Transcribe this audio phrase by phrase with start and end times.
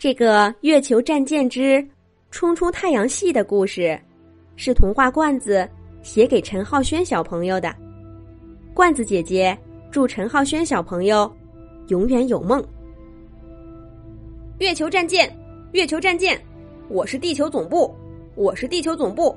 [0.00, 1.86] 这个月球战舰之
[2.30, 4.00] 冲出太阳系的故事，
[4.56, 5.68] 是童话罐子
[6.02, 7.70] 写给陈浩轩小朋友的。
[8.72, 9.54] 罐子姐姐
[9.90, 11.30] 祝陈浩轩小朋友
[11.88, 12.66] 永远有梦。
[14.58, 15.30] 月球战舰，
[15.72, 16.40] 月球战舰，
[16.88, 17.94] 我是地球总部，
[18.36, 19.36] 我是地球总部，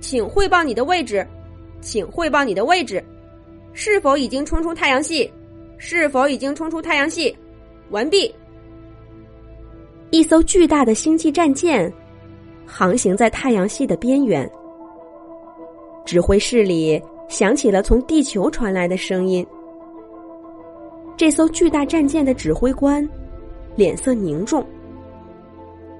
[0.00, 1.24] 请汇报你的位置，
[1.80, 3.00] 请汇报你的位置，
[3.72, 5.32] 是否已经冲出太阳系？
[5.78, 7.32] 是否已经冲出太阳系？
[7.90, 8.34] 完毕。
[10.12, 11.90] 一艘巨大的星际战舰
[12.66, 14.48] 航行在太阳系的边缘，
[16.04, 19.44] 指挥室里响起了从地球传来的声音。
[21.16, 23.08] 这艘巨大战舰的指挥官
[23.74, 24.62] 脸色凝重，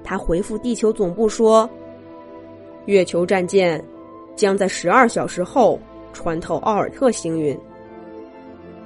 [0.03, 1.67] 他回复地球总部说
[2.85, 3.83] ：“月球战舰
[4.35, 5.79] 将在十二小时后
[6.13, 7.59] 穿透奥尔特星云。”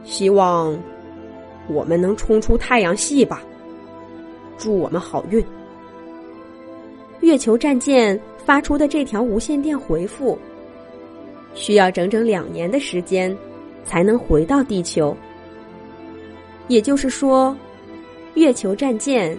[0.05, 0.73] 希望
[1.67, 3.43] 我们能冲出太阳系吧！
[4.57, 5.43] 祝我们好运。
[7.21, 10.37] 月球战舰发出的这条无线电回复，
[11.53, 13.35] 需要整整两年的时间
[13.83, 15.15] 才能回到地球。
[16.67, 17.55] 也就是说，
[18.35, 19.37] 月球战舰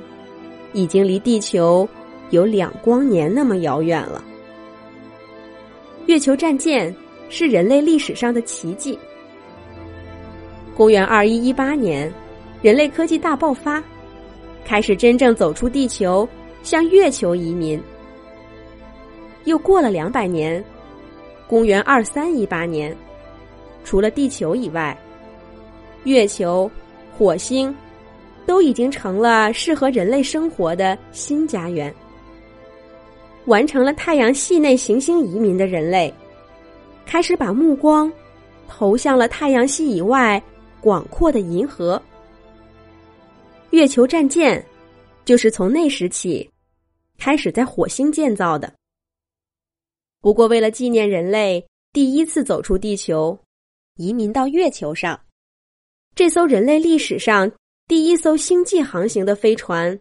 [0.73, 1.89] 已经离地球
[2.31, 4.25] 有两光年那么遥远了。
[6.07, 6.95] 月球战舰
[7.29, 8.99] 是人类历史上的奇迹。
[10.75, 12.13] 公元二一一八年，
[12.63, 13.83] 人类科技大爆发，
[14.69, 16.29] 开始真正走出地球，
[16.63, 17.81] 向月球移民。
[19.45, 20.63] 又过了两百年，
[21.47, 22.95] 公元二三一八年，
[23.83, 24.95] 除了地球以外，
[26.05, 26.71] 月球、
[27.17, 27.75] 火星
[28.45, 31.93] 都已经成了适合人类生活的新家园。
[33.47, 36.13] 完成了太阳系内行星移民的人类，
[37.07, 38.13] 开始把目光
[38.69, 40.43] 投向了太阳系以外。
[40.81, 42.01] 广阔的银河，
[43.71, 44.65] 月球战舰
[45.27, 46.51] 就是从那时起
[47.19, 48.73] 开始在火星建造的。
[50.21, 53.39] 不过，为了纪念人类第一次走出地球，
[53.97, 55.21] 移民到月球上，
[56.15, 57.53] 这艘人类历史上
[57.87, 60.01] 第一艘星际航行的飞船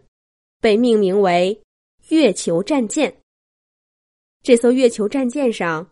[0.60, 1.60] 被命名为
[2.08, 3.14] 月球战舰。
[4.42, 5.90] 这艘月球战舰上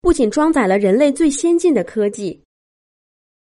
[0.00, 2.40] 不仅装载了人类最先进的科技。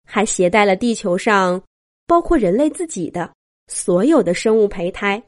[0.05, 1.63] 还携带了地球上
[2.07, 3.35] 包括人类自己的
[3.69, 5.23] 所有的生物胚胎。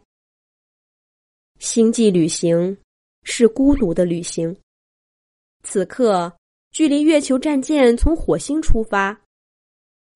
[1.59, 2.77] 星际旅行
[3.23, 4.57] 是孤独的旅行。
[5.63, 6.35] 此刻，
[6.71, 9.21] 距离月球战舰从火星出发，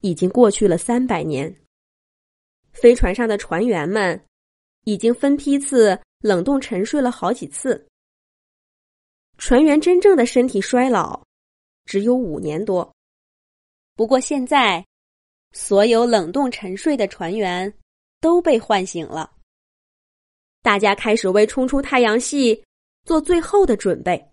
[0.01, 1.55] 已经过去了三百年。
[2.73, 4.21] 飞船上的船员们
[4.85, 7.87] 已经分批次冷冻沉睡了好几次。
[9.37, 11.23] 船员真正的身体衰老
[11.85, 12.91] 只有五年多。
[13.95, 14.85] 不过现在，
[15.53, 17.73] 所有冷冻沉睡的船员
[18.25, 19.31] 都被唤醒了。
[20.63, 22.65] 大家开始为冲出太阳系
[23.05, 24.31] 做最后的准备。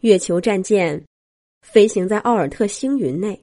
[0.00, 1.00] 月球战舰
[1.62, 3.40] 飞行在奥尔特星云内，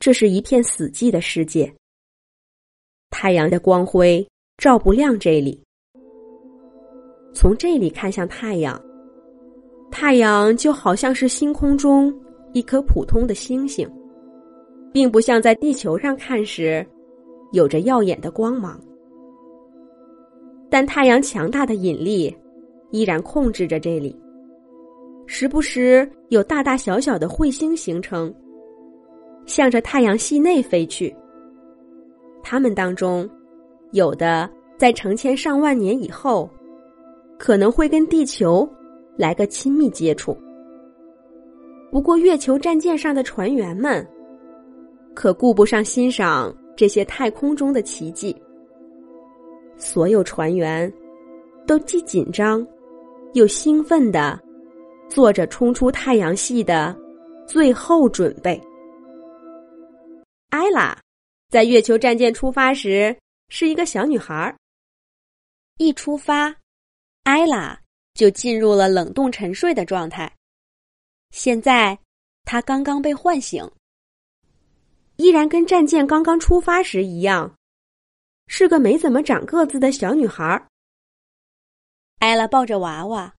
[0.00, 1.70] 这是一片死寂的世界。
[3.10, 5.62] 太阳的光辉照不亮这里。
[7.34, 8.82] 从这里看向太阳，
[9.90, 12.10] 太阳就好像是星空中。
[12.54, 13.86] 一颗普通的星星，
[14.94, 16.86] 并不像在地球上看时，
[17.52, 18.78] 有着耀眼的光芒。
[20.68, 22.34] 但太阳强大的引力
[22.90, 24.18] 依然控制着这里，
[25.26, 28.34] 时不时有大大小小的彗星形成，
[29.46, 31.14] 向着太阳系内飞去。
[32.42, 33.28] 它们当中，
[33.92, 36.50] 有的在成千上万年以后，
[37.38, 38.68] 可能会跟地球
[39.16, 40.36] 来个亲密接触。
[41.90, 44.06] 不过，月球战舰上的船员们
[45.14, 48.34] 可顾不上欣赏这些太空中的奇迹。
[49.76, 50.92] 所有船员
[51.66, 52.66] 都既紧张
[53.34, 54.38] 又兴奋的
[55.08, 56.96] 做着冲出太阳系的
[57.46, 58.60] 最后准备。
[60.50, 60.96] 艾拉
[61.48, 63.16] 在月球战舰出发时
[63.48, 64.54] 是一个小女孩儿。
[65.78, 66.54] 一出发，
[67.24, 67.78] 艾拉
[68.14, 70.30] 就进入了冷冻沉睡的状态。
[71.30, 71.98] 现在，
[72.44, 73.68] 他刚刚被唤醒，
[75.16, 77.56] 依然跟战舰刚刚出发时一样，
[78.46, 80.68] 是个没怎么长个子的小女孩。
[82.18, 83.34] 艾拉抱着娃娃，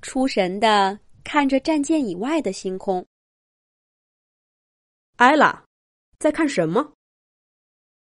[0.00, 3.06] 出神的看着战舰以外的星空。
[5.16, 5.64] 艾拉，
[6.18, 6.94] 在看什么？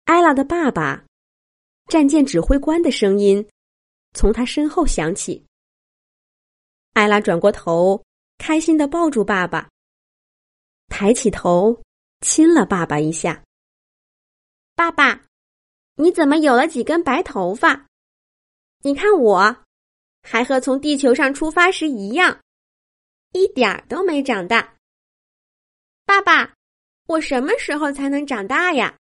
[0.06, 1.06] 艾拉的爸爸，
[1.88, 3.48] 战舰指挥官的声音
[4.13, 5.45] 从他身后响起。
[6.94, 8.04] 艾拉转过头。
[8.44, 9.69] 开心的抱住爸爸，
[10.88, 11.80] 抬起头
[12.21, 13.44] 亲了爸爸一下。
[14.75, 15.23] 爸爸，
[15.95, 17.88] 你怎么有了几根白头发？
[18.83, 19.63] 你看我，
[20.23, 22.39] 还和从地球上出发时一样，
[23.33, 24.75] 一点儿都没长大。
[26.06, 26.53] 爸爸，
[27.07, 28.97] 我什么时候才能长大呀？”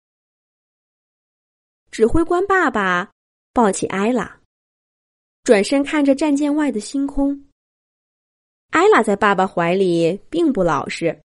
[1.92, 3.12] 指挥官爸爸
[3.54, 4.40] 抱起艾拉，
[5.44, 7.46] 转身看着战舰外的星空。
[8.72, 11.22] 艾拉在爸爸怀里并不老实，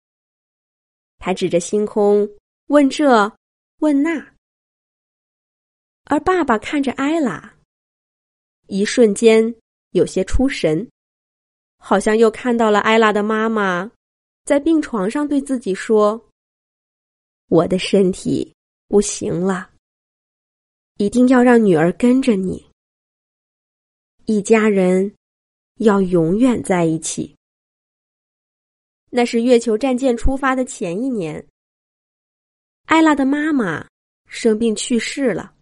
[1.24, 2.28] 他指着星空
[2.66, 3.34] 问这
[3.78, 4.34] 问那，
[6.04, 7.54] 而爸爸看着艾拉，
[8.66, 9.54] 一瞬间
[9.92, 10.86] 有些出神，
[11.78, 13.90] 好像又看到了艾拉的妈妈
[14.44, 16.28] 在病床上对自己说
[17.48, 18.54] ：“我的身体
[18.88, 19.70] 不行了。”
[21.00, 22.70] 一定要让女儿跟着你，
[24.26, 25.14] 一家人
[25.76, 27.34] 要永远在一起。
[29.16, 31.46] 那是月球战舰出发的前一年，
[32.86, 33.88] 艾拉的妈妈
[34.26, 35.54] 生病去世了。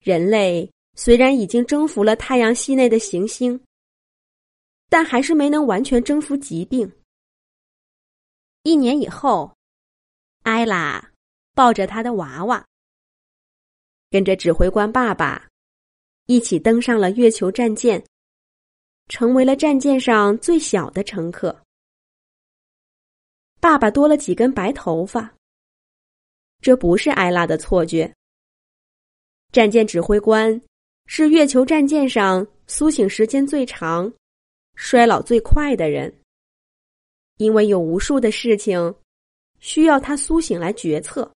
[0.00, 3.58] 人类虽然已经征服了太阳系内的行星，
[4.90, 6.92] 但还是没能完全征服疾病。
[8.64, 9.56] 一年以后，
[10.42, 11.12] 艾拉
[11.54, 12.62] 抱着他的娃娃。
[14.10, 15.48] 跟着指挥官爸爸
[16.26, 18.04] 一起登上了月球战舰，
[19.08, 21.62] 成为了战舰上最小的乘客。
[23.60, 25.34] 爸爸多了几根白头发，
[26.60, 28.12] 这不是艾拉的错觉。
[29.52, 30.60] 战舰指挥官
[31.06, 34.12] 是月球战舰上苏醒时间最长、
[34.74, 36.12] 衰老最快的人，
[37.36, 38.94] 因为有无数的事情
[39.60, 41.30] 需要他苏醒来决策。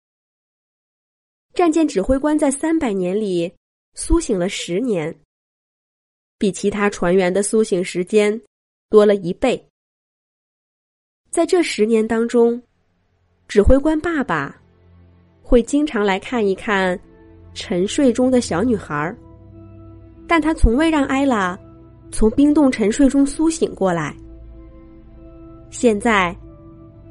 [1.53, 3.53] 战舰指挥官在三百年里
[3.93, 5.17] 苏醒了十年，
[6.37, 8.39] 比其他船员的苏醒时间
[8.89, 9.63] 多了一倍。
[11.29, 12.61] 在这十年当中，
[13.47, 14.55] 指挥官爸爸
[15.41, 16.99] 会经常来看一看
[17.53, 19.17] 沉睡中的小女孩儿，
[20.27, 21.57] 但他从未让艾拉
[22.11, 24.15] 从冰冻沉睡中苏醒过来。
[25.69, 26.35] 现在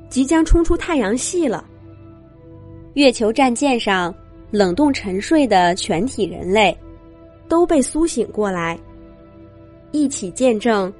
[0.08, 1.68] 即将冲出太阳系了，
[2.94, 4.14] 月球战舰上。
[4.50, 6.78] 冷冻沉睡的全体人类
[7.48, 8.78] 都被苏醒过来，
[9.94, 10.92] 一起见证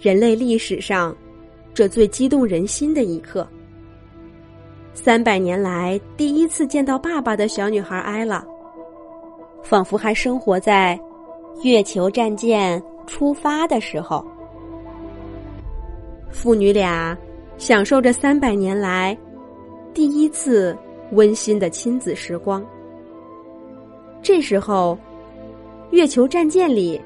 [0.00, 1.16] 人类历史上
[1.72, 3.46] 这最激动人心的一刻。
[4.92, 8.44] 三百年来第一次见到爸爸的小女孩艾拉，
[9.62, 10.98] 仿佛还生活在
[11.62, 14.26] 月球战舰出发的时候。
[16.32, 17.16] 父女俩
[17.56, 19.16] 享受着三百年来
[19.94, 20.76] 第一次
[21.12, 22.66] 温馨的亲子时光。
[24.20, 24.98] 这时候，
[25.92, 27.00] 月球战舰里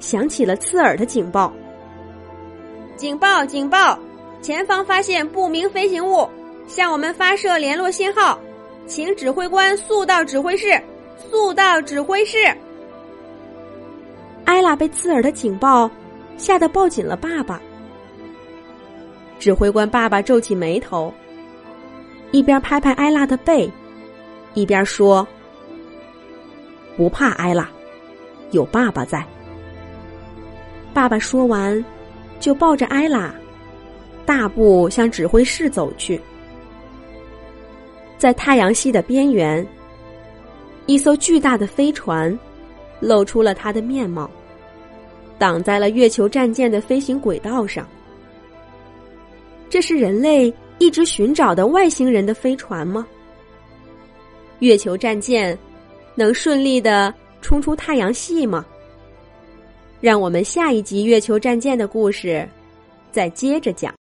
[0.00, 1.52] 响起了刺耳的警报。
[2.96, 3.44] 警报！
[3.44, 3.98] 警报！
[4.40, 6.28] 前方发现不明飞行物，
[6.66, 8.38] 向我们发射联络信号，
[8.86, 10.80] 请指挥官速到指挥室，
[11.16, 12.38] 速到指挥室。
[14.44, 15.90] 艾拉被刺耳的警报
[16.36, 17.60] 吓得抱紧了爸爸。
[19.38, 21.12] 指挥官爸爸皱起眉头，
[22.30, 23.70] 一边拍拍艾拉的背，
[24.54, 25.26] 一边说。
[26.96, 27.68] 不怕艾拉，
[28.50, 29.24] 有爸爸在。
[30.92, 31.84] 爸爸说完，
[32.40, 33.34] 就抱着艾拉，
[34.26, 36.20] 大步向指挥室走去。
[38.16, 39.66] 在太阳系的边缘，
[40.86, 42.36] 一艘巨大的飞船
[43.00, 44.30] 露出了它的面貌，
[45.38, 47.86] 挡在了月球战舰的飞行轨道上。
[49.70, 53.06] 这是人类一直寻找的外星人的飞船吗？
[54.58, 55.56] 月球战舰。
[56.14, 58.66] 能顺利的冲出太阳系吗？
[60.00, 62.48] 让我们下一集月球战舰的故事
[63.10, 63.94] 再接着讲。